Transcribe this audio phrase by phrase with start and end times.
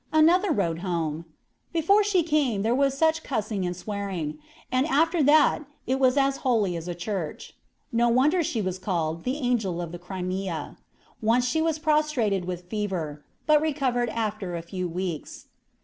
[0.11, 1.25] Another wrote home:
[1.71, 4.39] "Before she came there was such cussin' and swearin',
[4.71, 7.55] and after that it was as holy as a church."
[7.91, 10.75] No wonder she was called the "Angel of the Crimea."
[11.21, 15.45] Once she was prostrated with fever, but recovered after a few weeks.